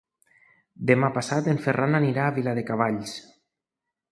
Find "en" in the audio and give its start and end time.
1.53-1.61